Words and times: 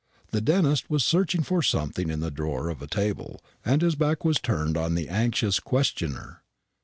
The 0.31 0.41
dentist 0.41 0.89
was 0.89 1.03
searching 1.05 1.43
for 1.43 1.61
something 1.61 2.09
in 2.09 2.21
the 2.21 2.31
drawer 2.31 2.69
of 2.69 2.81
a 2.81 2.87
table, 2.87 3.39
and 3.63 3.83
his 3.83 3.93
back 3.93 4.25
was 4.25 4.39
turned 4.39 4.75
on 4.75 4.95
the 4.95 5.07
anxious 5.07 5.59
questioner. 5.59 6.41